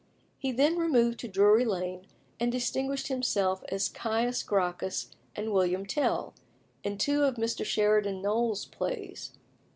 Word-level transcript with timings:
He 0.39 0.51
then 0.51 0.79
removed 0.79 1.19
to 1.19 1.27
Drury 1.27 1.63
Lane, 1.63 2.07
and 2.39 2.51
distinguished 2.51 3.07
himself 3.09 3.63
as 3.69 3.87
Caius 3.87 4.41
Gracchus 4.41 5.11
and 5.35 5.53
William 5.53 5.85
Tell, 5.85 6.33
in 6.83 6.97
two 6.97 7.21
of 7.21 7.35
Mr. 7.35 7.63
Sheridan 7.63 8.19
Knowles's 8.19 8.65
plays. 8.65 9.33